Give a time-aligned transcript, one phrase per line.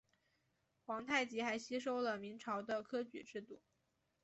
[0.83, 3.61] 皇太极还吸收了明朝的科举制度。